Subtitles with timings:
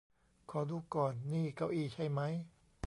[0.51, 2.33] ขอดูก่อน นี่เก้าอี้ใช่มั้ย